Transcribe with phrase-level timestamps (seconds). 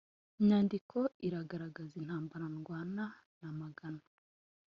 [0.47, 3.05] nyandiko iragaragaza intambara ndwana
[3.39, 4.03] namagana